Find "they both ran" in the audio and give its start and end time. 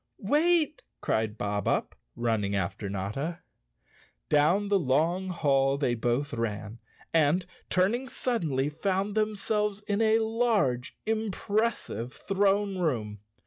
5.77-6.79